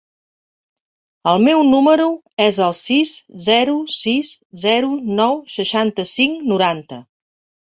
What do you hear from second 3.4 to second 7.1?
zero, sis, zero, nou, seixanta-cinc, noranta.